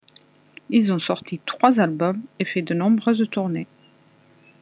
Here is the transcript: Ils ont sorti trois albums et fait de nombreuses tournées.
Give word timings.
Ils 0.71 0.91
ont 0.91 0.97
sorti 0.97 1.39
trois 1.45 1.79
albums 1.79 2.23
et 2.39 2.45
fait 2.45 2.63
de 2.63 2.73
nombreuses 2.73 3.27
tournées. 3.29 3.67